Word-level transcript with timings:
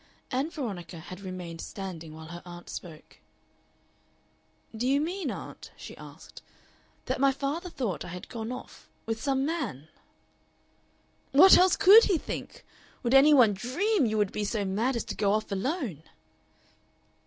Ann 0.31 0.49
Veronica 0.49 0.97
had 0.99 1.19
remained 1.21 1.61
standing 1.61 2.15
while 2.15 2.29
her 2.29 2.41
aunt 2.43 2.71
spoke. 2.71 3.19
"Do 4.75 4.87
you 4.87 4.99
mean, 4.99 5.29
aunt," 5.29 5.69
she 5.77 5.95
asked, 5.95 6.41
"that 7.05 7.19
my 7.19 7.31
father 7.31 7.69
thought 7.69 8.03
I 8.03 8.07
had 8.07 8.27
gone 8.27 8.51
off 8.51 8.89
with 9.05 9.21
some 9.21 9.45
man?" 9.45 9.89
"What 11.33 11.55
else 11.55 11.75
COULD 11.75 12.05
he 12.05 12.17
think? 12.17 12.65
Would 13.03 13.13
any 13.13 13.31
one 13.35 13.53
DREAM 13.53 14.07
you 14.07 14.17
would 14.17 14.31
be 14.31 14.43
so 14.43 14.65
mad 14.65 14.95
as 14.95 15.03
to 15.03 15.13
go 15.15 15.33
off 15.33 15.51
alone?" 15.51 16.01